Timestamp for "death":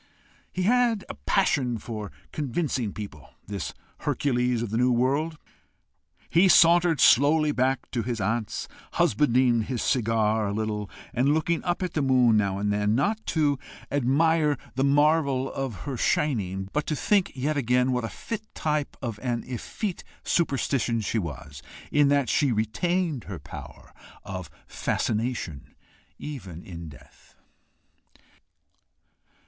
26.89-27.35